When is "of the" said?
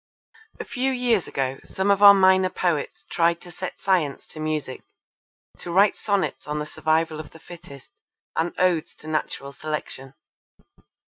7.19-7.39